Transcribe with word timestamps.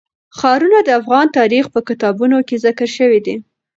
ښارونه 0.37 0.79
د 0.83 0.89
افغان 0.99 1.27
تاریخ 1.37 1.65
په 1.73 1.79
کتابونو 1.87 2.37
کې 2.47 2.61
ذکر 2.65 2.87
شوی 2.97 3.19
دي. 3.25 3.35